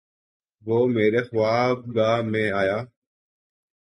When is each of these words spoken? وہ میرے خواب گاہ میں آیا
وہ 0.65 0.77
میرے 0.87 1.21
خواب 1.23 1.77
گاہ 1.95 2.17
میں 2.31 2.47
آیا 2.51 2.77